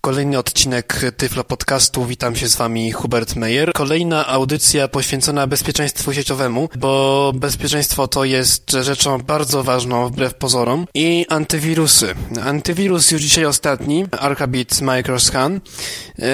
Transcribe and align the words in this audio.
Kolejny 0.00 0.38
odcinek 0.38 1.00
Tyflo 1.16 1.44
Podcastu. 1.44 2.06
Witam 2.06 2.36
się 2.36 2.48
z 2.48 2.56
Wami 2.56 2.92
Hubert 2.92 3.36
Meyer. 3.36 3.72
Kolejna 3.72 4.26
audycja 4.26 4.88
poświęcona 4.88 5.46
bezpieczeństwu 5.46 6.12
sieciowemu, 6.12 6.68
bo 6.78 7.32
bezpieczeństwo 7.34 8.08
to 8.08 8.24
jest 8.24 8.70
rzeczą 8.70 9.18
bardzo 9.18 9.62
ważną 9.62 10.08
wbrew 10.08 10.34
pozorom. 10.34 10.86
I 10.94 11.26
antywirusy. 11.28 12.14
Antywirus 12.44 13.10
już 13.10 13.22
dzisiaj 13.22 13.44
ostatni, 13.44 14.06
Arcabit 14.20 14.80
Microscan. 14.80 15.60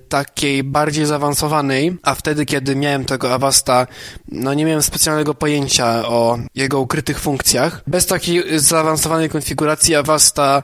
takiej 0.09 0.63
bardziej 0.63 1.05
zaawansowanej, 1.05 1.97
a 2.03 2.15
wtedy, 2.15 2.45
kiedy 2.45 2.75
miałem 2.75 3.05
tego 3.05 3.33
Avasta, 3.33 3.87
no 4.31 4.53
nie 4.53 4.65
miałem 4.65 4.83
specjalnego 4.83 5.33
pojęcia 5.33 6.07
o 6.07 6.37
jego 6.55 6.79
ukrytych 6.79 7.19
funkcjach. 7.19 7.81
Bez 7.87 8.05
takiej 8.05 8.59
zaawansowanej 8.59 9.29
konfiguracji 9.29 9.95
Avasta 9.95 10.63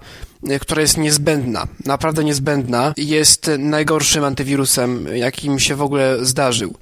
która 0.62 0.82
jest 0.82 0.98
niezbędna, 0.98 1.68
naprawdę 1.86 2.24
niezbędna, 2.24 2.94
jest 2.98 3.52
najgorszym 3.60 4.24
antywirusem, 4.24 5.08
jakim 5.14 5.60
się 5.60 5.76
w 5.76 5.82
ogóle 5.82 6.26
zdarzył. 6.26 6.74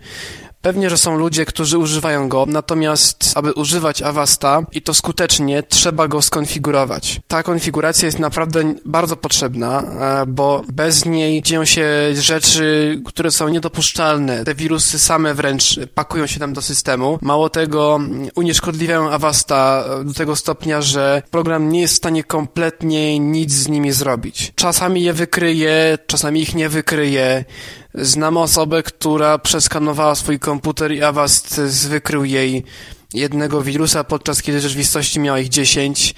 Pewnie, 0.61 0.89
że 0.89 0.97
są 0.97 1.17
ludzie, 1.17 1.45
którzy 1.45 1.77
używają 1.77 2.29
go, 2.29 2.45
natomiast 2.47 3.31
aby 3.35 3.53
używać 3.53 4.02
Avasta 4.02 4.61
i 4.71 4.81
to 4.81 4.93
skutecznie, 4.93 5.63
trzeba 5.63 6.07
go 6.07 6.21
skonfigurować. 6.21 7.21
Ta 7.27 7.43
konfiguracja 7.43 8.05
jest 8.05 8.19
naprawdę 8.19 8.73
bardzo 8.85 9.16
potrzebna, 9.16 9.81
e, 9.81 10.25
bo 10.25 10.63
bez 10.73 11.05
niej 11.05 11.41
dzieją 11.41 11.66
się 11.66 11.88
rzeczy, 12.13 13.01
które 13.05 13.31
są 13.31 13.49
niedopuszczalne. 13.49 14.43
Te 14.43 14.55
wirusy 14.55 14.99
same 14.99 15.33
wręcz 15.33 15.79
pakują 15.93 16.27
się 16.27 16.39
tam 16.39 16.53
do 16.53 16.61
systemu. 16.61 17.19
Mało 17.21 17.49
tego, 17.49 17.99
unieszkodliwiają 18.35 19.09
Avasta 19.09 19.85
do 20.05 20.13
tego 20.13 20.35
stopnia, 20.35 20.81
że 20.81 21.21
program 21.31 21.69
nie 21.69 21.81
jest 21.81 21.94
w 21.94 21.97
stanie 21.97 22.23
kompletnie 22.23 23.19
nic 23.19 23.53
z 23.53 23.67
nimi 23.67 23.91
zrobić. 23.91 24.53
Czasami 24.55 25.03
je 25.03 25.13
wykryje, 25.13 25.97
czasami 26.07 26.41
ich 26.41 26.55
nie 26.55 26.69
wykryje. 26.69 27.45
Znam 27.93 28.37
osobę, 28.37 28.83
która 28.83 29.37
przeskanowała 29.37 30.15
swój 30.15 30.39
komputer 30.39 30.91
i 30.91 31.03
Avast 31.03 31.61
wykrył 31.61 32.25
jej 32.25 32.63
jednego 33.13 33.61
wirusa, 33.61 34.03
podczas 34.03 34.41
kiedy 34.41 34.59
w 34.59 34.61
rzeczywistości 34.61 35.19
miała 35.19 35.39
ich 35.39 35.49
10. 35.49 36.15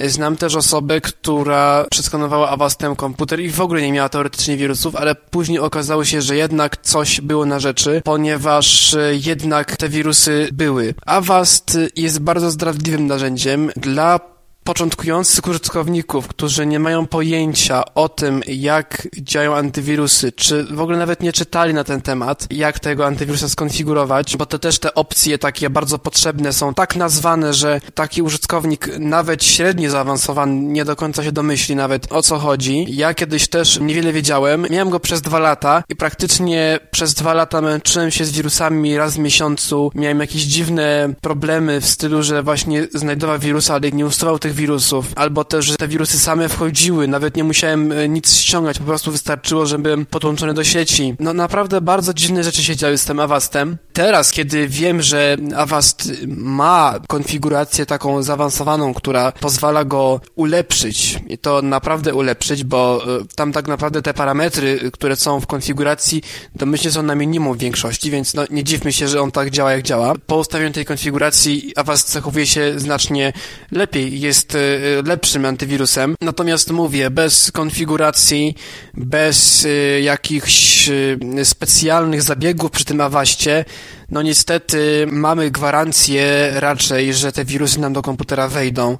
Znam 0.00 0.36
też 0.36 0.54
osobę, 0.54 1.00
która 1.00 1.86
przeskanowała 1.90 2.50
Avastem 2.50 2.96
komputer 2.96 3.40
i 3.40 3.50
w 3.50 3.60
ogóle 3.60 3.82
nie 3.82 3.92
miała 3.92 4.08
teoretycznie 4.08 4.56
wirusów, 4.56 4.96
ale 4.96 5.14
później 5.14 5.58
okazało 5.58 6.04
się, 6.04 6.22
że 6.22 6.36
jednak 6.36 6.76
coś 6.76 7.20
było 7.20 7.46
na 7.46 7.60
rzeczy, 7.60 8.02
ponieważ 8.04 8.96
jednak 9.12 9.76
te 9.76 9.88
wirusy 9.88 10.48
były. 10.52 10.94
Avast 11.06 11.78
jest 11.96 12.18
bardzo 12.18 12.50
zdradliwym 12.50 13.06
narzędziem 13.06 13.70
dla 13.76 14.33
początkujących 14.64 15.46
użytkowników, 15.46 16.28
którzy 16.28 16.66
nie 16.66 16.78
mają 16.78 17.06
pojęcia 17.06 17.94
o 17.94 18.08
tym, 18.08 18.42
jak 18.46 19.08
działają 19.18 19.54
antywirusy, 19.56 20.32
czy 20.32 20.64
w 20.64 20.80
ogóle 20.80 20.98
nawet 20.98 21.20
nie 21.22 21.32
czytali 21.32 21.74
na 21.74 21.84
ten 21.84 22.00
temat, 22.00 22.46
jak 22.50 22.78
tego 22.78 23.06
antywirusa 23.06 23.48
skonfigurować, 23.48 24.36
bo 24.36 24.46
to 24.46 24.58
też 24.58 24.78
te 24.78 24.94
opcje 24.94 25.38
takie 25.38 25.70
bardzo 25.70 25.98
potrzebne 25.98 26.52
są. 26.52 26.74
Tak 26.74 26.96
nazwane, 26.96 27.54
że 27.54 27.80
taki 27.94 28.22
użytkownik 28.22 28.88
nawet 28.98 29.44
średnio 29.44 29.90
zaawansowany 29.90 30.52
nie 30.54 30.84
do 30.84 30.96
końca 30.96 31.24
się 31.24 31.32
domyśli 31.32 31.76
nawet 31.76 32.12
o 32.12 32.22
co 32.22 32.38
chodzi. 32.38 32.86
Ja 32.88 33.14
kiedyś 33.14 33.48
też 33.48 33.80
niewiele 33.80 34.12
wiedziałem, 34.12 34.66
miałem 34.70 34.90
go 34.90 35.00
przez 35.00 35.22
dwa 35.22 35.38
lata 35.38 35.82
i 35.88 35.96
praktycznie 35.96 36.80
przez 36.90 37.14
dwa 37.14 37.34
lata 37.34 37.60
męczyłem 37.60 38.10
się 38.10 38.24
z 38.24 38.32
wirusami. 38.32 38.96
Raz 38.96 39.14
w 39.14 39.18
miesiącu, 39.18 39.90
miałem 39.94 40.20
jakieś 40.20 40.42
dziwne 40.42 41.14
problemy 41.20 41.80
w 41.80 41.86
stylu, 41.86 42.22
że 42.22 42.42
właśnie 42.42 42.88
znajdował 42.94 43.38
wirusa, 43.38 43.74
ale 43.74 43.92
nie 43.92 44.06
usuwał 44.06 44.38
tych 44.38 44.53
wirusów, 44.54 45.06
albo 45.16 45.44
też, 45.44 45.64
że 45.64 45.76
te 45.76 45.88
wirusy 45.88 46.18
same 46.18 46.48
wchodziły, 46.48 47.08
nawet 47.08 47.36
nie 47.36 47.44
musiałem 47.44 47.92
e, 47.92 48.08
nic 48.08 48.36
ściągać, 48.36 48.78
po 48.78 48.84
prostu 48.84 49.12
wystarczyło, 49.12 49.66
że 49.66 49.78
byłem 49.78 50.06
podłączony 50.06 50.54
do 50.54 50.64
sieci. 50.64 51.14
No 51.20 51.32
naprawdę 51.32 51.80
bardzo 51.80 52.14
dziwne 52.14 52.44
rzeczy 52.44 52.64
się 52.64 52.76
działy 52.76 52.98
z 52.98 53.04
tym 53.04 53.20
Avastem. 53.20 53.76
Teraz, 53.92 54.30
kiedy 54.30 54.68
wiem, 54.68 55.02
że 55.02 55.36
Avast 55.56 56.12
ma 56.26 57.00
konfigurację 57.08 57.86
taką 57.86 58.22
zaawansowaną, 58.22 58.94
która 58.94 59.32
pozwala 59.32 59.84
go 59.84 60.20
ulepszyć, 60.34 61.20
i 61.28 61.38
to 61.38 61.62
naprawdę 61.62 62.14
ulepszyć, 62.14 62.64
bo 62.64 63.04
e, 63.20 63.24
tam 63.36 63.52
tak 63.52 63.68
naprawdę 63.68 64.02
te 64.02 64.14
parametry, 64.14 64.90
które 64.92 65.16
są 65.16 65.40
w 65.40 65.46
konfiguracji, 65.46 66.22
domyślnie 66.54 66.92
są 66.92 67.02
na 67.02 67.14
minimum 67.14 67.56
w 67.56 67.60
większości, 67.60 68.10
więc 68.10 68.34
no 68.34 68.44
nie 68.50 68.64
dziwmy 68.64 68.92
się, 68.92 69.08
że 69.08 69.22
on 69.22 69.30
tak 69.30 69.50
działa, 69.50 69.72
jak 69.72 69.82
działa. 69.82 70.14
Po 70.26 70.36
ustawieniu 70.36 70.72
tej 70.72 70.84
konfiguracji 70.84 71.72
Avast 71.76 72.12
zachowuje 72.12 72.46
się 72.46 72.80
znacznie 72.80 73.32
lepiej, 73.70 74.20
jest 74.20 74.43
jest 74.44 74.54
y, 74.54 75.02
lepszym 75.08 75.44
antywirusem. 75.44 76.14
Natomiast 76.20 76.70
mówię, 76.70 77.10
bez 77.10 77.50
konfiguracji, 77.52 78.54
bez 78.94 79.64
y, 79.64 80.00
jakichś 80.02 80.88
y, 80.88 81.44
specjalnych 81.44 82.22
zabiegów 82.22 82.70
przy 82.70 82.84
tym 82.84 83.00
awaście, 83.00 83.64
no 84.10 84.22
niestety 84.22 85.06
mamy 85.10 85.50
gwarancję 85.50 86.50
raczej, 86.54 87.14
że 87.14 87.32
te 87.32 87.44
wirusy 87.44 87.80
nam 87.80 87.92
do 87.92 88.02
komputera 88.02 88.48
wejdą 88.48 88.98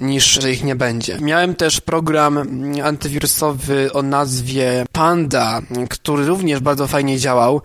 niż 0.00 0.24
że 0.42 0.52
ich 0.52 0.64
nie 0.64 0.76
będzie. 0.76 1.18
Miałem 1.20 1.54
też 1.54 1.80
program 1.80 2.38
antywirusowy 2.84 3.92
o 3.92 4.02
nazwie 4.02 4.84
Panda, 4.92 5.60
który 5.90 6.26
również 6.26 6.60
bardzo 6.60 6.86
fajnie 6.86 7.18
działał, 7.18 7.62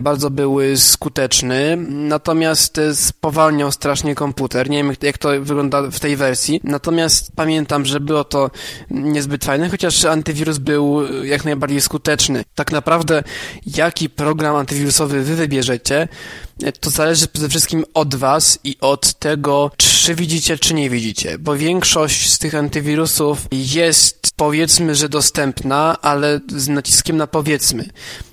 bardzo 0.00 0.30
był 0.30 0.58
skuteczny, 0.76 1.76
natomiast 1.88 2.80
spowalniał 2.94 3.72
strasznie 3.72 4.14
komputer. 4.14 4.70
Nie 4.70 4.76
wiem, 4.76 4.92
jak 5.02 5.18
to 5.18 5.28
wygląda 5.40 5.82
w 5.82 6.00
tej 6.00 6.16
wersji, 6.16 6.60
natomiast 6.64 7.32
pamiętam, 7.36 7.84
że 7.84 8.00
było 8.00 8.24
to 8.24 8.50
niezbyt 8.90 9.44
fajne, 9.44 9.68
chociaż 9.68 10.04
antywirus 10.04 10.58
był 10.58 11.06
jak 11.24 11.44
najbardziej 11.44 11.80
skuteczny. 11.80 12.44
Tak 12.54 12.72
naprawdę, 12.72 13.22
jaki 13.66 14.10
program 14.10 14.56
antywirusowy 14.56 15.22
wy 15.22 15.34
wybierzecie, 15.34 16.08
to 16.80 16.90
zależy 16.90 17.26
przede 17.26 17.48
wszystkim 17.48 17.84
od 17.94 18.14
Was 18.14 18.58
i 18.64 18.76
od 18.80 19.14
tego, 19.14 19.70
czy 19.76 20.14
widzicie, 20.14 20.58
czy 20.58 20.74
nie 20.74 20.90
widzicie, 20.90 21.38
bo 21.38 21.56
większość 21.56 22.30
z 22.30 22.38
tych 22.38 22.54
antywirusów 22.54 23.46
jest 23.52 24.20
powiedzmy, 24.36 24.94
że 24.94 25.08
dostępna, 25.08 25.96
ale 26.02 26.40
z 26.56 26.68
naciskiem 26.68 27.16
na 27.16 27.26
powiedzmy. 27.26 27.84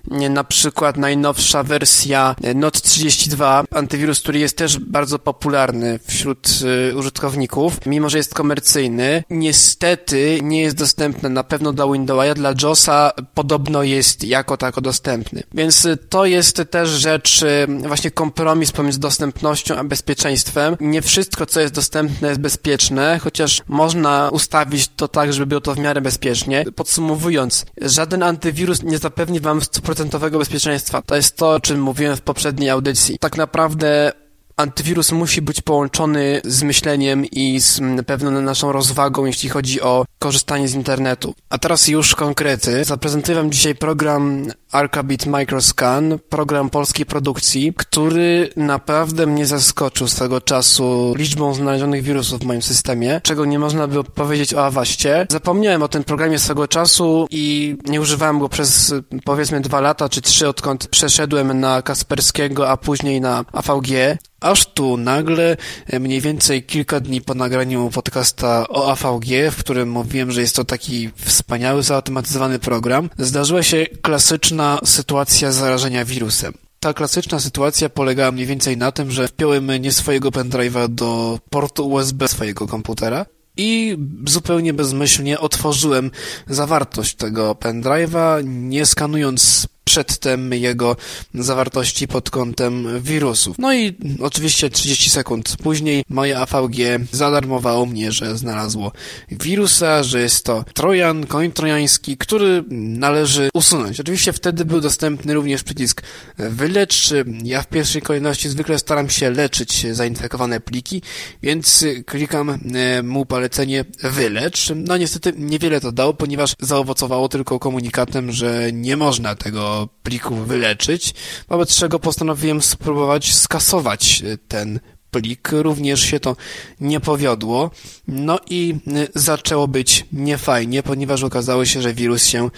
Na 0.07 0.43
przykład 0.43 0.97
najnowsza 0.97 1.63
wersja 1.63 2.35
Note 2.55 2.79
32, 2.79 3.63
antywirus, 3.71 4.19
który 4.19 4.39
jest 4.39 4.57
też 4.57 4.79
bardzo 4.79 5.19
popularny 5.19 5.99
wśród 6.07 6.49
y, 6.91 6.97
użytkowników, 6.97 7.85
mimo 7.85 8.09
że 8.09 8.17
jest 8.17 8.33
komercyjny, 8.33 9.23
niestety 9.29 10.39
nie 10.43 10.61
jest 10.61 10.75
dostępny 10.75 11.29
na 11.29 11.43
pewno 11.43 11.73
dla 11.73 11.87
Windowsa, 11.91 12.33
dla 12.33 12.53
JOSa 12.61 13.11
podobno 13.33 13.83
jest 13.83 14.23
jako 14.23 14.57
tako 14.57 14.81
dostępny. 14.81 15.43
Więc 15.53 15.85
y, 15.85 15.97
to 15.97 16.25
jest 16.25 16.61
też 16.71 16.89
rzecz, 16.89 17.45
właśnie 17.67 18.11
kompromis 18.11 18.71
pomiędzy 18.71 18.99
dostępnością 18.99 19.75
a 19.75 19.83
bezpieczeństwem. 19.83 20.77
Nie 20.79 21.01
wszystko, 21.01 21.45
co 21.45 21.59
jest 21.59 21.73
dostępne 21.73 22.27
jest 22.27 22.41
bezpieczne, 22.41 23.19
chociaż 23.23 23.61
można 23.67 24.29
ustawić 24.29 24.87
to 24.95 25.07
tak, 25.07 25.33
żeby 25.33 25.45
było 25.45 25.61
to 25.61 25.75
w 25.75 25.79
miarę 25.79 26.01
bezpiecznie. 26.01 26.65
Podsumowując, 26.75 27.65
żaden 27.81 28.23
antywirus 28.23 28.83
nie 28.83 28.97
zapewni 28.97 29.39
wam 29.39 29.61
stuprocentowego 29.97 30.39
bezpieczeństwa. 30.39 31.01
To 31.01 31.15
jest 31.15 31.37
to, 31.37 31.51
o 31.51 31.59
czym 31.59 31.81
mówiłem 31.81 32.15
w 32.15 32.21
poprzedniej 32.21 32.69
audycji. 32.69 33.19
Tak 33.19 33.37
naprawdę 33.37 34.11
Antywirus 34.57 35.11
musi 35.11 35.41
być 35.41 35.61
połączony 35.61 36.41
z 36.45 36.63
myśleniem 36.63 37.25
i 37.25 37.59
z 37.59 37.81
pewną 38.05 38.31
naszą 38.31 38.71
rozwagą, 38.71 39.25
jeśli 39.25 39.49
chodzi 39.49 39.81
o 39.81 40.05
korzystanie 40.19 40.67
z 40.67 40.73
internetu. 40.73 41.33
A 41.49 41.57
teraz 41.57 41.87
już 41.87 42.15
konkrety. 42.15 42.83
Zaprezentuję 42.83 43.35
Wam 43.37 43.51
dzisiaj 43.51 43.75
program 43.75 44.47
Arcabit 44.77 45.25
Microscan, 45.25 46.19
program 46.29 46.69
polskiej 46.69 47.05
produkcji, 47.05 47.73
który 47.77 48.49
naprawdę 48.55 49.27
mnie 49.27 49.45
zaskoczył 49.45 50.07
swego 50.07 50.41
czasu 50.41 51.13
liczbą 51.17 51.53
znalezionych 51.53 52.03
wirusów 52.03 52.39
w 52.39 52.45
moim 52.45 52.61
systemie, 52.61 53.21
czego 53.23 53.45
nie 53.45 53.59
można 53.59 53.87
by 53.87 54.03
powiedzieć 54.03 54.53
o 54.53 54.65
Awaście. 54.65 55.27
Zapomniałem 55.29 55.83
o 55.83 55.87
tym 55.87 56.03
programie 56.03 56.39
swego 56.39 56.67
czasu 56.67 57.27
i 57.29 57.77
nie 57.85 58.01
używałem 58.01 58.39
go 58.39 58.49
przez 58.49 58.93
powiedzmy 59.25 59.61
dwa 59.61 59.81
lata 59.81 60.09
czy 60.09 60.21
trzy, 60.21 60.47
odkąd 60.47 60.87
przeszedłem 60.87 61.59
na 61.59 61.81
Kasperskiego, 61.81 62.69
a 62.69 62.77
później 62.77 63.21
na 63.21 63.45
AVG. 63.53 64.17
Aż 64.39 64.65
tu 64.65 64.97
nagle, 64.97 65.57
e, 65.87 65.99
mniej 65.99 66.21
więcej 66.21 66.63
kilka 66.63 66.99
dni 66.99 67.21
po 67.21 67.33
nagraniu 67.33 67.89
podcasta 67.93 68.65
o 68.69 68.91
AVG, 68.91 69.51
w 69.51 69.59
którym 69.59 69.89
mówiłem, 69.89 70.31
że 70.31 70.41
jest 70.41 70.55
to 70.55 70.63
taki 70.63 71.09
wspaniały, 71.15 71.83
zautomatyzowany 71.83 72.59
program, 72.59 73.09
zdarzyła 73.17 73.63
się 73.63 73.85
klasyczna 74.01 74.66
sytuacja 74.83 75.51
zarażenia 75.51 76.05
wirusem. 76.05 76.53
Ta 76.79 76.93
klasyczna 76.93 77.39
sytuacja 77.39 77.89
polegała 77.89 78.31
mniej 78.31 78.45
więcej 78.45 78.77
na 78.77 78.91
tym, 78.91 79.11
że 79.11 79.27
wpiąłem 79.27 79.71
nie 79.71 79.91
swojego 79.91 80.29
pendrive'a 80.29 80.87
do 80.87 81.39
portu 81.49 81.89
USB 81.89 82.27
swojego 82.27 82.67
komputera 82.67 83.25
i 83.57 83.97
zupełnie 84.27 84.73
bezmyślnie 84.73 85.39
otworzyłem 85.39 86.11
zawartość 86.47 87.15
tego 87.15 87.53
pendrive'a, 87.53 88.41
nie 88.43 88.85
skanując 88.85 89.67
przedtem 89.97 90.53
jego 90.53 90.95
zawartości 91.33 92.07
pod 92.07 92.29
kątem 92.29 93.01
wirusów. 93.01 93.57
No 93.59 93.73
i 93.73 93.97
oczywiście 94.21 94.69
30 94.69 95.09
sekund 95.09 95.55
później 95.63 96.03
moje 96.09 96.39
AVG 96.39 96.77
zadarmowało 97.11 97.85
mnie, 97.85 98.11
że 98.11 98.37
znalazło 98.37 98.91
wirusa, 99.31 100.03
że 100.03 100.21
jest 100.21 100.45
to 100.45 100.65
trojan, 100.73 101.25
koń 101.25 101.51
trojański, 101.51 102.17
który 102.17 102.63
należy 102.69 103.49
usunąć. 103.53 103.99
Oczywiście 103.99 104.33
wtedy 104.33 104.65
był 104.65 104.81
dostępny 104.81 105.33
również 105.33 105.63
przycisk 105.63 106.01
wylecz. 106.37 107.13
Ja 107.43 107.61
w 107.61 107.67
pierwszej 107.67 108.01
kolejności 108.01 108.49
zwykle 108.49 108.79
staram 108.79 109.09
się 109.09 109.29
leczyć 109.29 109.87
zainfekowane 109.91 110.59
pliki, 110.59 111.01
więc 111.43 111.85
klikam 112.05 112.49
e, 112.49 113.03
mu 113.03 113.25
polecenie 113.25 113.85
wylecz. 114.03 114.71
No 114.75 114.97
niestety 114.97 115.33
niewiele 115.37 115.81
to 115.81 115.91
dało, 115.91 116.13
ponieważ 116.13 116.53
zaowocowało 116.59 117.29
tylko 117.29 117.59
komunikatem, 117.59 118.31
że 118.31 118.71
nie 118.73 118.97
można 118.97 119.35
tego 119.35 119.86
pliku 120.03 120.35
wyleczyć, 120.35 121.13
wobec 121.49 121.75
czego 121.75 121.99
postanowiłem 121.99 122.61
spróbować 122.61 123.35
skasować 123.35 124.21
e, 124.21 124.37
ten 124.37 124.79
plik. 125.11 125.49
Również 125.51 126.01
się 126.01 126.19
to 126.19 126.35
nie 126.79 126.99
powiodło. 126.99 127.71
No 128.07 128.39
i 128.49 128.75
e, 128.87 129.07
zaczęło 129.15 129.67
być 129.67 130.05
niefajnie, 130.11 130.83
ponieważ 130.83 131.23
okazało 131.23 131.65
się, 131.65 131.81
że 131.81 131.93
wirus 131.93 132.25
się 132.25 132.49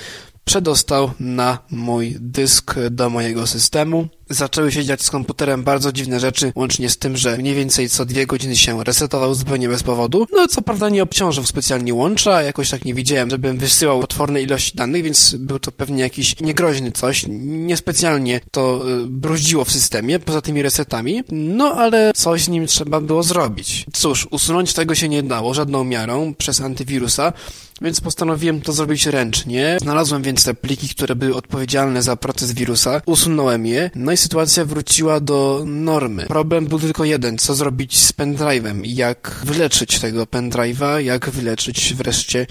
przedostał 0.46 1.12
na 1.20 1.58
mój 1.72 2.16
dysk 2.20 2.76
do 2.92 3.10
mojego 3.10 3.48
systemu 3.48 4.08
zaczęły 4.30 4.72
się 4.72 4.86
dziać 4.86 5.02
z 5.02 5.10
komputerem 5.10 5.64
bardzo 5.64 5.92
dziwne 5.92 6.20
rzeczy, 6.20 6.52
łącznie 6.56 6.90
z 6.90 6.98
tym, 6.98 7.18
że 7.18 7.38
mniej 7.38 7.56
więcej 7.56 7.90
co 7.90 8.06
dwie 8.06 8.26
godziny 8.26 8.56
się 8.56 8.84
resetował 8.84 9.36
zupełnie 9.36 9.70
bez 9.70 9.84
powodu. 9.84 10.28
No, 10.32 10.48
co 10.48 10.62
prawda 10.62 10.90
nie 10.90 11.04
obciążył 11.04 11.46
specjalnie 11.46 11.94
łącza, 11.94 12.42
jakoś 12.42 12.70
tak 12.70 12.86
nie 12.86 12.94
widziałem, 12.94 13.30
żebym 13.30 13.58
wysyłał 13.58 14.00
potworne 14.00 14.42
ilości 14.42 14.78
danych, 14.78 15.04
więc 15.04 15.36
był 15.40 15.60
to 15.60 15.72
pewnie 15.72 16.04
jakiś 16.04 16.40
niegroźny 16.42 16.92
coś. 16.92 17.26
Niespecjalnie 17.40 18.42
to 18.52 18.90
y, 18.90 19.06
bruździło 19.08 19.66
w 19.66 19.72
systemie, 19.72 20.20
poza 20.20 20.42
tymi 20.42 20.62
resetami, 20.62 21.24
no 21.32 21.74
ale 21.74 22.12
coś 22.16 22.44
z 22.44 22.48
nim 22.48 22.68
trzeba 22.68 23.02
było 23.02 23.24
zrobić. 23.24 23.86
Cóż, 23.94 24.28
usunąć 24.32 24.74
tego 24.74 24.96
się 24.96 25.10
nie 25.10 25.24
dało 25.24 25.54
żadną 25.54 25.84
miarą 25.84 26.34
przez 26.38 26.62
antywirusa, 26.62 27.34
więc 27.82 28.02
postanowiłem 28.02 28.62
to 28.62 28.74
zrobić 28.74 29.06
ręcznie. 29.06 29.78
Znalazłem 29.82 30.22
więc 30.22 30.44
te 30.44 30.54
pliki, 30.54 30.90
które 30.90 31.16
były 31.16 31.36
odpowiedzialne 31.36 32.02
za 32.02 32.16
proces 32.16 32.52
wirusa, 32.52 33.02
usunąłem 33.06 33.66
je, 33.66 33.92
no 33.96 34.12
i 34.12 34.18
sytuacja 34.20 34.66
wróciła 34.66 35.20
do 35.20 35.64
normy. 35.66 36.26
Problem 36.26 36.66
był 36.66 36.80
tylko 36.80 37.06
jeden, 37.06 37.38
co 37.38 37.56
zrobić 37.56 37.98
z 37.98 38.14
pendrive'em, 38.14 38.82
jak 38.84 39.42
wyleczyć 39.44 40.00
tego 40.00 40.24
pendrive'a, 40.24 40.98
jak 40.98 41.30
wyleczyć 41.30 41.94
wreszcie 41.94 42.48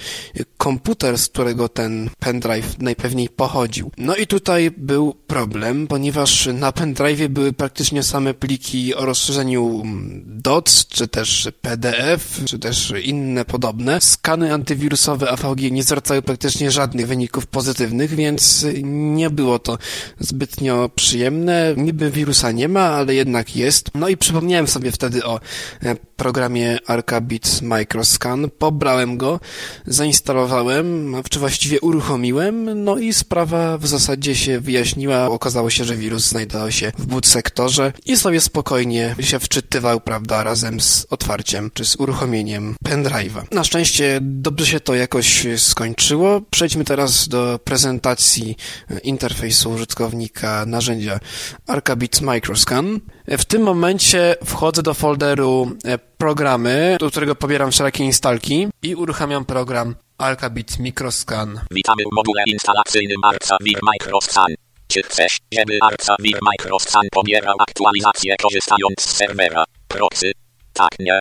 komputer, 0.56 1.18
z 1.18 1.28
którego 1.28 1.68
ten 1.68 2.10
pendrive 2.18 2.78
najpewniej 2.78 3.28
pochodził. 3.28 3.90
No 3.98 4.16
i 4.16 4.26
tutaj 4.26 4.70
był 4.70 5.14
problem, 5.26 5.86
ponieważ 5.86 6.48
na 6.54 6.70
pendrive'ie 6.70 7.28
były 7.28 7.52
praktycznie 7.52 8.02
same 8.02 8.34
pliki 8.34 8.94
o 8.94 9.06
rozszerzeniu 9.06 9.82
DOC, 10.26 10.86
czy 10.88 11.08
też 11.08 11.48
PDF, 11.60 12.40
czy 12.44 12.58
też 12.58 12.92
inne 13.02 13.44
podobne. 13.44 14.00
Skany 14.00 14.54
antywirusowe 14.54 15.30
AVG 15.30 15.70
nie 15.70 15.82
zwracały 15.82 16.22
praktycznie 16.22 16.70
żadnych 16.70 17.06
wyników 17.06 17.46
pozytywnych, 17.46 18.14
więc 18.14 18.66
nie 18.84 19.30
było 19.30 19.58
to 19.58 19.78
zbytnio 20.20 20.90
przyjemne 20.94 21.57
niby 21.76 22.10
wirusa 22.10 22.52
nie 22.52 22.68
ma, 22.68 22.80
ale 22.80 23.14
jednak 23.14 23.56
jest. 23.56 23.90
No 23.94 24.08
i 24.08 24.16
przypomniałem 24.16 24.66
sobie 24.66 24.92
wtedy 24.92 25.24
o 25.24 25.40
e, 25.82 25.96
programie 26.16 26.78
Arcabit 26.86 27.62
Microscan, 27.62 28.50
pobrałem 28.58 29.16
go, 29.16 29.40
zainstalowałem, 29.86 31.14
czy 31.30 31.38
właściwie 31.38 31.80
uruchomiłem, 31.80 32.84
no 32.84 32.98
i 32.98 33.12
sprawa 33.12 33.78
w 33.78 33.86
zasadzie 33.86 34.34
się 34.34 34.60
wyjaśniła. 34.60 35.26
Okazało 35.26 35.70
się, 35.70 35.84
że 35.84 35.96
wirus 35.96 36.28
znajdował 36.28 36.70
się 36.70 36.92
w 36.98 37.06
boot 37.06 37.26
sektorze 37.26 37.92
i 38.06 38.16
sobie 38.16 38.40
spokojnie 38.40 39.16
się 39.20 39.38
wczytywał, 39.38 40.00
prawda, 40.00 40.44
razem 40.44 40.80
z 40.80 41.06
otwarciem, 41.10 41.70
czy 41.74 41.84
z 41.84 41.96
uruchomieniem 41.96 42.74
pendrive'a. 42.84 43.42
Na 43.52 43.64
szczęście 43.64 44.18
dobrze 44.22 44.66
się 44.66 44.80
to 44.80 44.94
jakoś 44.94 45.46
skończyło. 45.56 46.40
Przejdźmy 46.50 46.84
teraz 46.84 47.28
do 47.28 47.60
prezentacji 47.64 48.56
interfejsu 49.02 49.70
użytkownika 49.70 50.66
narzędzia 50.66 51.20
Arcabit 51.66 52.20
Microscan. 52.20 53.00
W 53.28 53.44
tym 53.44 53.62
momencie 53.62 54.36
wchodzę 54.44 54.82
do 54.82 54.94
folderu 54.94 55.70
e, 55.84 55.98
programy, 55.98 56.96
do 57.00 57.10
którego 57.10 57.34
pobieram 57.34 57.70
wszelakie 57.70 58.04
instalki 58.04 58.68
i 58.82 58.94
uruchamiam 58.94 59.44
program 59.44 59.94
Arcabit 60.18 60.78
Microscan. 60.78 61.60
Witamy 61.70 62.02
w 62.12 62.14
module 62.14 62.42
instalacyjnym 62.46 63.24
Arcavir 63.24 63.78
Microscan. 63.82 64.54
Czy 64.88 65.02
chcesz, 65.02 65.38
żeby 65.52 65.78
Arcavir 65.82 66.38
Microscan 66.42 67.04
pobierał 67.12 67.56
aktualizacje 67.60 68.36
korzystając 68.36 69.00
z 69.00 69.16
serwera 69.16 69.64
proxy? 69.88 70.32
Tak, 70.72 70.90
nie. 70.98 71.18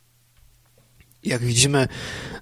Jak 1.24 1.42
widzimy, 1.42 1.88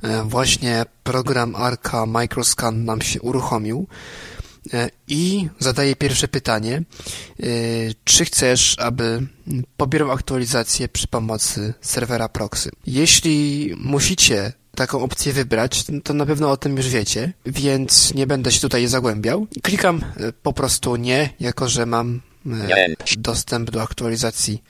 e, 0.04 0.24
właśnie 0.24 0.86
program 1.04 1.56
Arca 1.56 2.06
Microscan 2.06 2.86
nam 2.86 3.02
się 3.02 3.22
uruchomił. 3.22 3.88
E, 4.74 4.90
i 5.08 5.48
zadaję 5.60 5.96
pierwsze 5.96 6.28
pytanie. 6.28 6.76
E, 6.76 7.46
czy 8.04 8.26
chcesz, 8.26 8.76
aby 8.80 9.28
pobierał 9.78 10.12
aktualizację 10.12 10.88
przy 10.88 11.08
pomocy 11.08 11.74
serwera 11.82 12.30
proxy? 12.30 12.72
Jeśli 12.88 13.72
musicie 13.78 14.54
taką 14.76 15.04
opcję 15.04 15.34
wybrać, 15.34 15.84
to 16.04 16.14
na 16.14 16.26
pewno 16.26 16.52
o 16.52 16.58
tym 16.58 16.78
już 16.78 16.90
wiecie, 16.90 17.34
więc 17.46 18.14
nie 18.14 18.28
będę 18.28 18.52
się 18.52 18.62
tutaj 18.62 18.88
zagłębiał. 18.88 19.48
Klikam 19.64 20.02
e, 20.18 20.32
po 20.34 20.54
prostu 20.54 20.96
nie, 20.96 21.30
jako 21.40 21.70
że 21.70 21.86
mam 21.86 22.22
dostęp 23.18 23.72
do 23.72 23.82
aktualizacji 23.82 24.64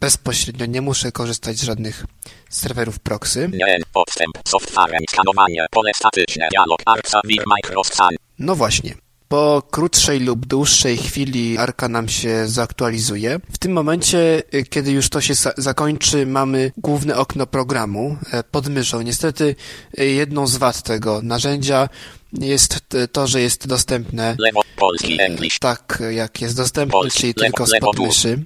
bezpośrednio, 0.00 0.66
nie 0.66 0.80
muszę 0.80 1.12
korzystać 1.12 1.56
z 1.56 1.62
żadnych 1.62 2.04
serwerów 2.50 2.98
proxy. 2.98 3.50
Nie, 3.52 3.78
podstęp, 3.92 4.38
software, 4.48 4.98
skanowanie, 5.10 5.66
pole 5.70 5.90
statyczne, 5.94 6.48
dialog, 6.52 6.82
arca, 6.86 7.20
vir, 7.24 7.44
microscan. 7.46 8.14
No 8.38 8.54
właśnie. 8.54 8.94
Po 9.28 9.62
krótszej 9.70 10.20
lub 10.20 10.46
dłuższej 10.46 10.96
chwili 10.96 11.58
arka 11.58 11.88
nam 11.88 12.08
się 12.08 12.48
zaktualizuje. 12.48 13.40
W 13.52 13.58
tym 13.58 13.72
momencie, 13.72 14.42
y, 14.54 14.64
kiedy 14.64 14.92
już 14.92 15.08
to 15.08 15.20
się 15.20 15.34
zakończy, 15.56 16.26
mamy 16.26 16.72
główne 16.76 17.16
okno 17.16 17.46
programu 17.46 18.16
e, 18.32 18.42
pod 18.42 18.68
myszą. 18.68 19.02
Niestety 19.02 19.56
y, 19.98 20.06
jedną 20.06 20.46
z 20.46 20.56
wad 20.56 20.82
tego 20.82 21.20
narzędzia 21.22 21.88
jest 22.32 22.80
to, 23.12 23.26
że 23.26 23.40
jest 23.40 23.66
dostępne 23.66 24.36
lewo, 24.38 24.60
polski, 24.76 25.20
English. 25.20 25.58
tak 25.58 26.02
jak 26.10 26.40
jest 26.40 26.56
dostępny, 26.56 26.92
polski, 26.92 27.20
czyli 27.20 27.34
lewo, 27.36 27.44
tylko 27.44 27.66
spod 27.66 27.98
myszy. 27.98 28.42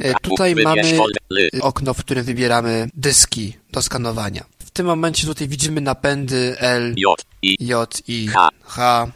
E, 0.00 0.14
tutaj 0.22 0.54
mamy 0.54 0.98
okno, 1.60 1.94
w 1.94 1.98
którym 1.98 2.24
wybieramy 2.24 2.88
dyski 2.94 3.56
do 3.72 3.82
skanowania. 3.82 4.44
W 4.74 4.76
tym 4.76 4.86
momencie 4.86 5.26
tutaj 5.26 5.48
widzimy 5.48 5.80
napędy 5.80 6.56
L, 6.58 6.94
J, 6.96 7.24
I, 7.42 7.56
J, 7.60 8.02
I, 8.08 8.26
H. 8.26 8.48
H. 8.62 9.06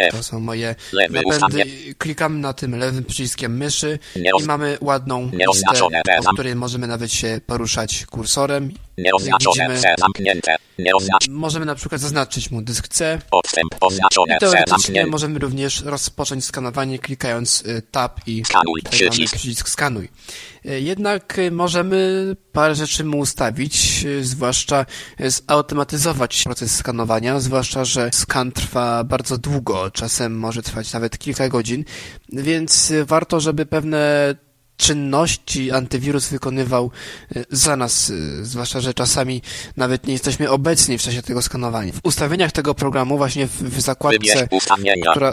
F. 0.00 0.16
To 0.16 0.22
są 0.22 0.40
moje 0.40 0.74
napędy. 0.92 1.64
Klikamy 1.98 2.38
na 2.38 2.52
tym 2.52 2.76
lewym 2.76 3.04
przyciskiem 3.04 3.56
myszy 3.56 3.98
i 4.16 4.44
mamy 4.44 4.78
ładną 4.80 5.30
listę, 5.32 5.88
po 6.24 6.32
której 6.32 6.56
możemy 6.56 6.86
nawet 6.86 7.12
się 7.12 7.40
poruszać 7.46 8.06
kursorem. 8.06 8.72
Jak 8.96 9.14
widzimy, 9.20 9.78
C 9.80 9.94
zamknięte. 9.98 10.56
Nieoznacz. 10.78 11.28
możemy 11.28 11.66
na 11.66 11.74
przykład 11.74 12.00
zaznaczyć 12.00 12.50
mu 12.50 12.62
dysk 12.62 12.88
C. 12.88 13.18
I 13.90 14.38
teoretycznie 14.40 15.06
możemy 15.06 15.38
również 15.38 15.82
rozpocząć 15.82 16.44
skanowanie 16.44 16.98
klikając 16.98 17.62
y, 17.66 17.82
Tab 17.90 18.20
i 18.26 18.42
tak 18.52 18.62
przycisk. 18.90 19.68
skanuj. 19.68 20.08
Y, 20.66 20.80
Jednak 20.80 21.38
y, 21.38 21.50
możemy 21.50 22.36
parę 22.52 22.74
rzeczy 22.74 23.04
mu 23.04 23.18
ustawić, 23.18 24.04
y, 24.04 24.24
zwłaszcza 24.24 24.86
zautomatyzować 25.26 26.42
proces 26.42 26.76
skanowania, 26.76 27.40
zwłaszcza, 27.40 27.84
że 27.84 28.10
skan 28.12 28.52
trwa 28.52 29.04
bardzo 29.04 29.38
długo, 29.38 29.89
czasem 29.90 30.38
może 30.38 30.62
trwać 30.62 30.92
nawet 30.92 31.18
kilka 31.18 31.48
godzin, 31.48 31.84
więc 32.28 32.90
y, 32.90 33.04
warto, 33.04 33.40
żeby 33.40 33.66
pewne 33.66 34.34
czynności 34.76 35.70
antywirus 35.70 36.28
wykonywał 36.28 36.90
y, 37.36 37.44
za 37.50 37.76
nas, 37.76 38.10
y, 38.10 38.44
zwłaszcza, 38.44 38.80
że 38.80 38.94
czasami 38.94 39.42
nawet 39.76 40.06
nie 40.06 40.12
jesteśmy 40.12 40.50
obecni 40.50 40.98
w 40.98 41.02
czasie 41.02 41.22
tego 41.22 41.42
skanowania. 41.42 41.92
W 41.92 42.00
ustawieniach 42.02 42.52
tego 42.52 42.74
programu, 42.74 43.16
właśnie 43.16 43.46
w, 43.46 43.62
w 43.62 43.80
zakładce 43.80 44.48
która 45.12 45.32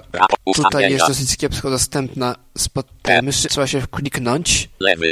tutaj 0.56 0.92
jest 0.92 1.08
dosyć 1.08 1.38
kiepsko 1.38 1.70
dostępna 1.70 2.36
spod 2.58 2.88
tej 3.02 3.22
myszy. 3.22 3.48
Trzeba 3.48 3.68
się 3.68 3.82
kliknąć. 3.92 4.70
Lewy. 4.80 5.12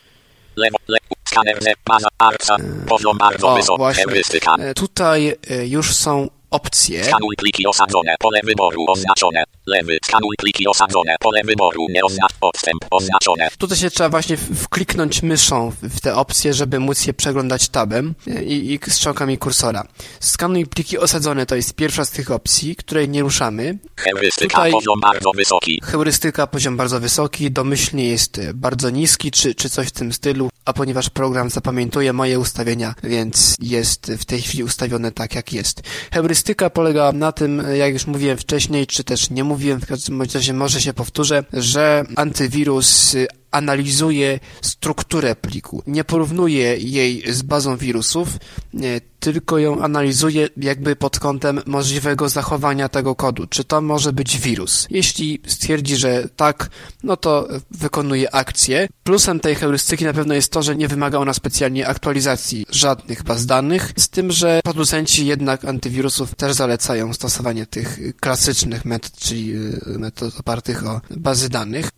Lewo. 0.55 0.77
Lewo. 0.87 1.05
Skaner 1.29 1.63
Z. 1.63 1.67
Baza. 1.85 2.07
Arca. 2.17 2.55
Poziom 2.87 3.17
bardzo 3.17 3.47
O, 3.49 3.55
wysoki. 3.55 3.77
właśnie. 3.77 4.03
Heurystyka. 4.03 4.55
E, 4.55 4.73
Tutaj 4.73 5.35
e, 5.49 5.67
już 5.67 5.93
są 5.95 6.29
opcje. 6.59 7.03
Skanuj 7.03 7.35
pliki 7.37 7.67
osadzone. 7.67 8.15
Pole 8.19 8.39
wyboru 8.43 8.85
oznaczone. 8.87 9.43
Lewy. 9.65 9.97
Skanuj 10.05 10.35
pliki 10.37 10.67
osadzone. 10.67 11.15
Pole 11.19 11.41
wyboru 11.43 11.85
nie 11.89 12.03
oznacz. 12.05 12.31
Odstęp 12.41 12.85
oznaczone. 12.91 13.47
Tutaj 13.57 13.77
się 13.77 13.89
trzeba 13.89 14.09
właśnie 14.09 14.37
wkliknąć 14.37 15.23
myszą 15.23 15.71
w 15.81 15.99
te 16.01 16.15
opcje, 16.15 16.53
żeby 16.53 16.79
móc 16.79 17.05
je 17.05 17.13
przeglądać 17.13 17.69
tabem 17.69 18.15
e, 18.27 18.43
i, 18.43 18.73
i 18.73 18.79
strzałkami 18.87 19.37
kursora. 19.37 19.83
Skanuj 20.19 20.65
pliki 20.65 20.97
osadzone 20.97 21.45
to 21.45 21.55
jest 21.55 21.73
pierwsza 21.75 22.05
z 22.05 22.11
tych 22.11 22.31
opcji, 22.31 22.75
której 22.75 23.09
nie 23.09 23.21
ruszamy. 23.21 23.77
Heurystyka. 23.97 24.57
Tutaj- 24.57 24.71
Poziom 24.71 24.99
bardzo 25.01 25.31
wysoki. 25.31 25.81
Heurystyka 25.83 26.47
poziom 26.47 26.77
bardzo 26.77 26.99
wysoki, 26.99 27.51
domyślnie 27.51 28.09
jest 28.09 28.37
e, 28.39 28.53
bardzo 28.53 28.89
niski, 28.89 29.31
czy, 29.31 29.55
czy 29.55 29.69
coś 29.69 29.87
w 29.87 29.91
tym 29.91 30.13
stylu, 30.13 30.49
a 30.65 30.73
ponieważ 30.73 31.09
program 31.09 31.49
zapamiętuje 31.49 32.13
moje 32.13 32.39
ustawienia, 32.39 32.95
więc 33.03 33.55
jest 33.59 34.11
w 34.19 34.25
tej 34.25 34.41
chwili 34.41 34.63
ustawione 34.63 35.11
tak, 35.11 35.35
jak 35.35 35.53
jest. 35.53 35.81
Heurystyka 36.13 36.44
polega 36.73 37.11
na 37.11 37.31
tym, 37.31 37.63
jak 37.73 37.93
już 37.93 38.07
mówiłem 38.07 38.37
wcześniej, 38.37 38.87
czy 38.87 39.03
też 39.03 39.29
nie 39.29 39.43
mówiłem, 39.43 39.81
w 39.81 39.85
każdym 39.85 40.21
razie 40.21 40.53
może 40.53 40.81
się 40.81 40.93
powtórzę, 40.93 41.43
że 41.53 42.03
antywirus 42.15 43.15
analizuje 43.55 44.39
strukturę 44.61 45.35
pliku. 45.35 45.83
Nie 45.87 46.03
porównuje 46.03 46.77
jej 46.77 47.33
z 47.33 47.41
bazą 47.41 47.77
wirusów, 47.77 48.29
nie, 48.73 49.01
tylko 49.19 49.57
ją 49.57 49.81
analizuje 49.81 50.49
jakby 50.57 50.95
pod 50.95 51.19
kątem 51.19 51.61
możliwego 51.65 52.29
zachowania 52.29 52.89
tego 52.89 53.15
kodu. 53.15 53.47
Czy 53.47 53.63
to 53.63 53.81
może 53.81 54.13
być 54.13 54.37
wirus? 54.37 54.87
Jeśli 54.89 55.41
stwierdzi, 55.47 55.95
że 55.95 56.29
tak, 56.35 56.69
no 57.03 57.17
to 57.17 57.47
wykonuje 57.71 58.35
akcję. 58.35 58.87
Plusem 59.03 59.39
tej 59.39 59.55
heurystyki 59.55 60.05
na 60.05 60.13
pewno 60.13 60.33
jest 60.33 60.51
to, 60.51 60.63
że 60.63 60.75
nie 60.75 60.87
wymaga 60.87 61.17
ona 61.17 61.33
specjalnie 61.33 61.87
aktualizacji 61.87 62.65
żadnych 62.71 63.23
baz 63.23 63.45
danych, 63.45 63.91
z 63.97 64.09
tym, 64.09 64.31
że 64.31 64.61
producenci 64.63 65.25
jednak 65.25 65.65
antywirusów 65.65 66.35
też 66.35 66.53
zalecają 66.53 67.13
stosowanie 67.13 67.65
tych 67.65 67.99
klasycznych 68.19 68.85
metod, 68.85 69.11
czyli 69.11 69.53
y, 69.53 69.99
metod 69.99 70.39
opartych 70.39 70.87
o 70.87 71.01
bazy 71.17 71.49
danych. 71.49 71.89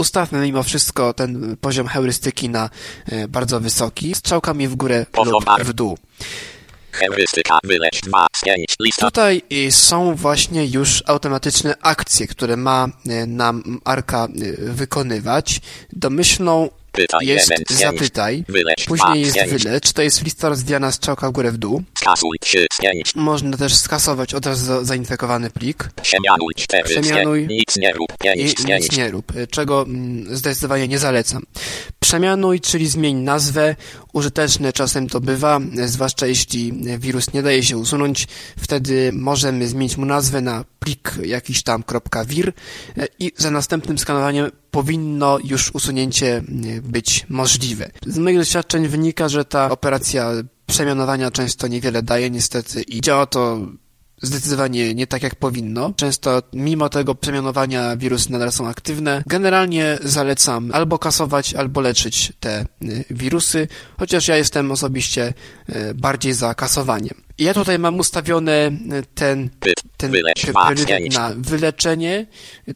Ustawmy 0.00 0.40
mimo 0.40 0.62
wszystko 0.62 1.14
ten 1.14 1.56
poziom 1.60 1.88
heurystyki 1.88 2.48
na 2.48 2.70
e, 3.06 3.28
bardzo 3.28 3.60
wysoki, 3.60 4.14
strzałkami 4.14 4.68
w 4.68 4.76
górę 4.76 5.06
lub 5.26 5.44
w 5.64 5.72
dół. 5.72 5.98
Heurystyka. 6.92 7.58
Wyleć 7.64 8.00
2 8.00 8.26
z 8.36 8.44
5. 8.44 8.74
Lista. 8.80 9.06
Tutaj 9.06 9.42
y, 9.52 9.72
są 9.72 10.14
właśnie 10.14 10.66
już 10.66 11.02
automatyczne 11.06 11.74
akcje, 11.82 12.26
które 12.26 12.56
ma 12.56 12.88
y, 13.06 13.26
nam 13.26 13.80
Arka 13.84 14.28
wykonywać. 14.58 15.60
Domyślną 15.92 16.68
Pytaj 16.92 17.26
jest 17.26 17.50
1 17.50 17.64
z 17.64 17.80
5. 17.80 17.80
zapytaj, 17.80 18.44
Wyleć 18.48 18.84
2 18.86 18.96
później 18.96 19.20
jest 19.24 19.34
5. 19.34 19.50
wylecz, 19.64 19.92
to 19.92 20.02
jest 20.02 20.24
lista 20.24 20.48
rozwijana 20.48 20.92
strzałka 20.92 21.28
w 21.28 21.32
górę 21.32 21.50
w 21.52 21.58
dół. 21.58 21.82
Skasuj 21.98 22.38
3 22.40 22.66
z 22.72 22.80
5. 22.80 23.14
Można 23.14 23.56
też 23.56 23.74
skasować 23.74 24.34
od 24.34 24.46
razu 24.46 24.64
za- 24.66 24.84
zainfekowany 24.84 25.50
plik 25.50 25.90
Przemianuj 26.02 26.54
4 26.56 26.88
z 26.88 26.92
5. 26.92 27.06
Przemianuj. 27.06 27.46
Nic 27.46 27.76
nie 27.76 27.92
rób 27.92 28.08
5 28.20 28.40
i 28.42 28.48
z 28.48 28.54
5. 28.54 28.84
nic 28.84 28.96
nie 28.96 29.10
rób, 29.10 29.32
czego 29.50 29.82
mm, 29.82 30.36
zdecydowanie 30.36 30.88
nie 30.88 30.98
zalecam. 30.98 31.42
Przemianuj, 32.00 32.60
czyli 32.60 32.88
zmień 32.88 33.16
nazwę. 33.16 33.76
Użyteczne 34.12 34.72
czasem 34.72 35.08
to 35.08 35.20
bywa, 35.20 35.60
zwłaszcza 35.86 36.26
jeśli 36.26 36.72
wirus 36.98 37.32
nie 37.32 37.42
daje 37.42 37.62
się 37.62 37.76
usunąć. 37.78 38.28
Wtedy 38.58 39.10
możemy 39.12 39.68
zmienić 39.68 39.96
mu 39.96 40.06
nazwę 40.06 40.40
na 40.40 40.64
plik 40.78 41.14
jakiś 41.24 41.62
tam 41.62 41.84
.vir 42.26 42.52
i 43.18 43.32
za 43.36 43.50
następnym 43.50 43.98
skanowaniem 43.98 44.50
powinno 44.70 45.38
już 45.44 45.74
usunięcie 45.74 46.42
być 46.82 47.26
możliwe. 47.28 47.90
Z 48.06 48.18
moich 48.18 48.38
doświadczeń 48.38 48.88
wynika, 48.88 49.28
że 49.28 49.44
ta 49.44 49.70
operacja 49.70 50.30
przemianowania 50.66 51.30
często 51.30 51.66
niewiele 51.66 52.02
daje 52.02 52.30
niestety 52.30 52.82
i 52.82 53.00
działa 53.00 53.26
to 53.26 53.58
zdecydowanie 54.22 54.94
nie 54.94 55.06
tak 55.06 55.22
jak 55.22 55.34
powinno. 55.34 55.92
Często 55.96 56.42
mimo 56.52 56.88
tego 56.88 57.14
przemianowania 57.14 57.96
wirusy 57.96 58.32
nadal 58.32 58.52
są 58.52 58.68
aktywne. 58.68 59.22
Generalnie 59.26 59.98
zalecam 60.02 60.70
albo 60.72 60.98
kasować, 60.98 61.54
albo 61.54 61.80
leczyć 61.80 62.32
te 62.40 62.64
y, 62.82 63.04
wirusy, 63.10 63.68
chociaż 63.98 64.28
ja 64.28 64.36
jestem 64.36 64.72
osobiście 64.72 65.34
y, 65.68 65.94
bardziej 65.94 66.32
za 66.32 66.54
kasowaniem. 66.54 67.22
Ja 67.38 67.54
tutaj 67.54 67.78
mam 67.78 67.98
ustawione 67.98 68.68
y, 68.68 69.02
ten, 69.14 69.50
ten 69.96 70.10
Wyleć 70.10 70.40
ten 70.40 70.52
2 70.52 70.60
z 70.60 70.64
priorytet 70.64 70.98
5. 70.98 71.14
na 71.14 71.30
wyleczenie. 71.36 72.26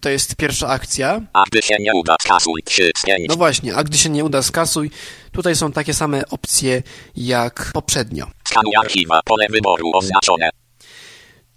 To 0.01 0.09
jest 0.09 0.37
pierwsza 0.37 0.69
akcja. 0.69 1.21
A 1.33 1.43
gdy 1.51 1.63
się 1.63 1.77
nie 1.81 1.95
uda, 1.95 2.17
skasuj 2.23 2.63
3 2.65 2.91
z 2.97 3.03
5. 3.03 3.29
No 3.29 3.37
właśnie, 3.37 3.75
a 3.75 3.85
gdy 3.85 3.99
się 3.99 4.11
nie 4.11 4.25
uda, 4.25 4.43
skasuj. 4.43 4.91
Tutaj 5.33 5.57
są 5.57 5.73
takie 5.73 5.95
same 5.95 6.29
opcje 6.29 6.83
jak 7.17 7.71
poprzednio. 7.75 8.27
Skanuj 8.49 8.77
archiwa. 8.77 9.21
Pole 9.25 9.47
wyboru 9.51 9.91
oznaczone. 9.95 10.51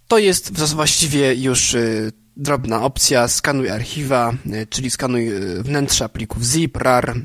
To 0.08 0.18
jest 0.18 0.52
właściwie 0.74 1.34
już 1.34 1.74
y, 1.74 2.12
drobna 2.36 2.82
opcja 2.82 3.28
skanuj 3.28 3.70
archiwa, 3.70 4.32
y, 4.46 4.66
czyli 4.70 4.90
skanuj 4.90 5.32
y, 5.58 5.62
wnętrza 5.62 6.08
plików 6.08 6.42
zip, 6.42 6.76
rar, 6.76 7.16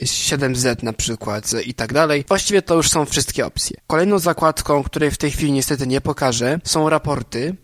y, 0.00 0.06
7z 0.06 0.82
na 0.82 0.92
przykład 0.92 1.50
i 1.66 1.74
tak 1.74 1.92
dalej. 1.92 2.24
Właściwie 2.28 2.62
to 2.62 2.74
już 2.74 2.90
są 2.90 3.04
wszystkie 3.04 3.46
opcje. 3.46 3.76
Kolejną 3.86 4.18
zakładką, 4.18 4.82
której 4.82 5.10
w 5.10 5.18
tej 5.18 5.30
chwili 5.30 5.52
niestety 5.52 5.86
nie 5.86 6.00
pokażę, 6.00 6.60
są 6.64 6.88
raporty. 6.88 7.56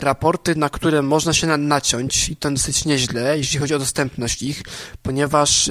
Raporty, 0.00 0.56
na 0.56 0.68
które 0.68 1.02
można 1.02 1.32
się 1.32 1.46
na- 1.46 1.56
naciąć 1.56 2.28
i 2.28 2.36
to 2.36 2.50
dosyć 2.50 2.84
nieźle, 2.84 3.38
jeśli 3.38 3.58
chodzi 3.58 3.74
o 3.74 3.78
dostępność 3.78 4.42
ich, 4.42 4.62
ponieważ 5.02 5.70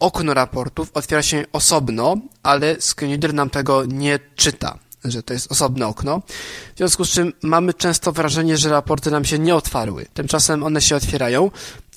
okno 0.00 0.34
raportów 0.34 0.90
otwiera 0.94 1.22
się 1.22 1.44
osobno, 1.52 2.16
ale 2.42 2.76
screenreader 2.80 3.34
nam 3.34 3.50
tego 3.50 3.84
nie 3.84 4.18
czyta 4.36 4.78
że 5.04 5.22
to 5.22 5.32
jest 5.32 5.52
osobne 5.52 5.86
okno. 5.86 6.22
W 6.74 6.78
związku 6.78 7.04
z 7.04 7.10
czym 7.10 7.32
mamy 7.42 7.74
często 7.74 8.12
wrażenie, 8.12 8.56
że 8.56 8.70
raporty 8.70 9.10
nam 9.10 9.24
się 9.24 9.38
nie 9.38 9.54
otwarły. 9.54 10.06
Tymczasem 10.14 10.62
one 10.62 10.80
się 10.80 10.96
otwierają. 10.96 11.50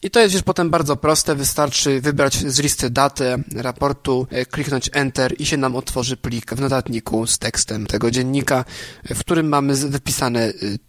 I 0.04 0.10
to 0.10 0.20
jest 0.20 0.34
już 0.34 0.44
potem 0.44 0.70
bardzo 0.70 0.96
proste, 0.96 1.36
wystarczy 1.36 2.02
wybrać 2.02 2.38
z 2.38 2.60
listy 2.60 2.90
datę 2.90 3.38
raportu, 3.56 4.28
e, 4.30 4.46
kliknąć 4.46 4.90
Enter 4.94 5.36
i 5.40 5.46
się 5.46 5.58
nam 5.58 5.76
otworzy 5.76 6.18
plik 6.18 6.54
w 6.54 6.62
notatniku 6.62 7.28
z 7.28 7.38
tekstem 7.38 7.88
tego 7.88 8.12
dziennika, 8.12 8.66
e, 9.04 9.16
w 9.16 9.20
którym 9.20 9.50
mamy 9.50 9.76
wypisane 9.76 10.48
y, 10.48 10.80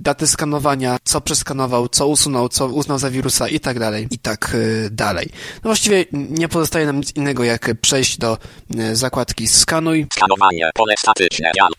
daty 0.00 0.26
skanowania, 0.26 0.96
co 1.04 1.20
przeskanował, 1.20 1.88
co 1.88 2.08
usunął, 2.08 2.48
co 2.48 2.66
uznał 2.66 2.98
za 2.98 3.10
wirusa 3.10 3.48
i 3.48 3.60
tak 3.60 3.78
dalej, 3.78 4.06
i 4.10 4.18
tak 4.18 4.54
y, 4.54 4.88
dalej. 4.90 5.28
No 5.32 5.60
właściwie 5.62 6.04
nie 6.12 6.48
pozostaje 6.48 6.86
nam 6.86 6.96
nic 6.96 7.16
innego, 7.16 7.44
jak 7.44 7.80
przejść 7.80 8.18
do 8.18 8.38
y, 8.78 8.96
zakładki 8.96 9.48
Skanuj, 9.48 10.06
Skanowanie. 10.12 10.70
Pole 10.74 10.94
statyczne. 10.98 11.50
Jal. 11.56 11.70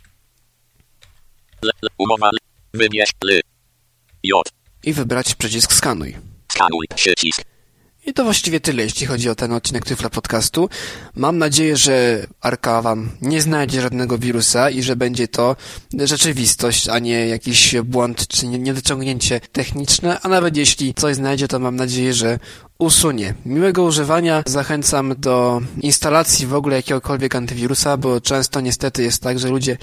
Umowa. 1.97 2.29
Wybierz. 2.73 3.09
J. 4.23 4.49
i 4.83 4.93
wybrać 4.93 5.35
przycisk 5.35 5.73
Skanuj. 5.73 6.15
Skanuj. 6.51 6.87
Przycisk. 6.95 7.54
I 8.07 8.13
to 8.13 8.23
właściwie 8.23 8.59
tyle, 8.59 8.83
jeśli 8.83 9.07
chodzi 9.07 9.29
o 9.29 9.35
ten 9.35 9.53
odcinek 9.53 9.85
Tyfla 9.85 10.09
Podcastu. 10.09 10.69
Mam 11.15 11.37
nadzieję, 11.37 11.77
że 11.77 12.25
Arka 12.41 12.81
wam 12.81 13.09
nie 13.21 13.41
znajdzie 13.41 13.81
żadnego 13.81 14.17
wirusa 14.17 14.69
i 14.69 14.83
że 14.83 14.95
będzie 14.95 15.27
to 15.27 15.55
rzeczywistość, 15.93 16.89
a 16.89 16.99
nie 16.99 17.27
jakiś 17.27 17.75
błąd 17.83 18.27
czy 18.27 18.47
nie- 18.47 18.59
niedociągnięcie 18.59 19.39
techniczne, 19.51 20.19
a 20.21 20.27
nawet 20.27 20.57
jeśli 20.57 20.93
coś 20.93 21.15
znajdzie, 21.15 21.47
to 21.47 21.59
mam 21.59 21.75
nadzieję, 21.75 22.13
że 22.13 22.39
usunie. 22.79 23.33
Miłego 23.45 23.83
używania. 23.83 24.43
Zachęcam 24.45 25.13
do 25.17 25.61
instalacji 25.81 26.47
w 26.47 26.53
ogóle 26.53 26.75
jakiegokolwiek 26.75 27.35
antywirusa, 27.35 27.97
bo 27.97 28.21
często 28.21 28.61
niestety 28.61 29.03
jest 29.03 29.23
tak, 29.23 29.39
że 29.39 29.49
ludzie 29.49 29.77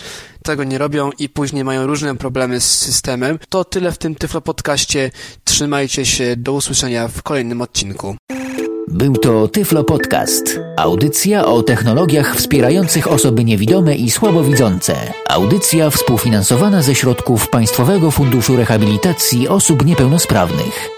tego 0.44 0.64
nie 0.64 0.78
robią 0.78 1.10
i 1.18 1.28
później 1.28 1.64
mają 1.64 1.86
różne 1.86 2.16
problemy 2.16 2.60
z 2.60 2.78
systemem. 2.78 3.38
To 3.48 3.64
tyle 3.64 3.92
w 3.92 3.98
tym 3.98 4.14
Tyflo 4.14 4.40
Podcaście. 4.40 5.10
Trzymajcie 5.44 6.06
się, 6.06 6.36
do 6.36 6.52
usłyszenia 6.52 7.08
w 7.08 7.22
kolejnym 7.22 7.60
odcinku. 7.60 8.16
Był 8.88 9.16
to 9.16 9.48
Tyflo 9.48 9.84
Podcast. 9.84 10.60
Audycja 10.76 11.46
o 11.46 11.62
technologiach 11.62 12.36
wspierających 12.36 13.08
osoby 13.08 13.44
niewidome 13.44 13.96
i 13.96 14.10
słabowidzące. 14.10 14.96
Audycja 15.28 15.90
współfinansowana 15.90 16.82
ze 16.82 16.94
środków 16.94 17.48
Państwowego 17.48 18.10
Funduszu 18.10 18.56
Rehabilitacji 18.56 19.48
Osób 19.48 19.86
Niepełnosprawnych. 19.86 20.91